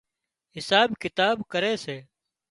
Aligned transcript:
حساب 0.55 0.87
ڪتاب 1.01 1.35
ڪري 1.51 1.73
سي 1.83 1.97